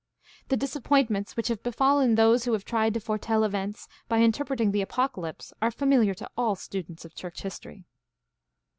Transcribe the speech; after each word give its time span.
The 0.47 0.57
disappointments 0.57 1.37
which 1.37 1.49
have 1.49 1.61
befallen 1.61 2.15
those 2.15 2.45
who 2.45 2.53
have 2.53 2.65
tried 2.65 2.95
to 2.95 2.99
foretell 2.99 3.43
events 3.43 3.87
by 4.09 4.17
interpreting 4.21 4.71
the 4.71 4.81
Apoca 4.83 5.19
lypse 5.21 5.53
are 5.61 5.69
familiar 5.69 6.15
to 6.15 6.29
all 6.35 6.55
students 6.55 7.05
of 7.05 7.13
church 7.13 7.43
history. 7.43 7.85